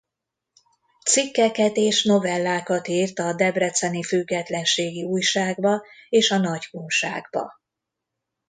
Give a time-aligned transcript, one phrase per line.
[1.05, 7.51] Cikkeket és novellákat írt a Debreceni Függetlenségi Újságba és a Nagykunságba.